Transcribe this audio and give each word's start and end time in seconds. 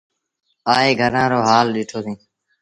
آئي 0.75 0.91
گھرآݩ 0.99 1.31
رو 1.31 1.39
هآل 1.49 1.67
ڏٺو 1.75 1.99
سيٚݩ۔ 2.05 2.19